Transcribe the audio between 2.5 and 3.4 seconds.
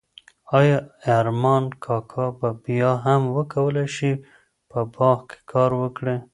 بیا هم